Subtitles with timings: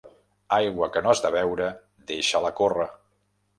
[0.55, 1.69] Aigua que no has de beure,
[2.15, 2.91] deixa-la córrer.